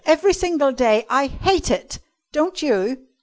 every 0.05 0.33
single 0.33 0.71
day. 0.71 1.05
I 1.11 1.27
hate 1.27 1.69
it, 1.69 1.99
don't 2.31 2.59
you?" 2.59 3.05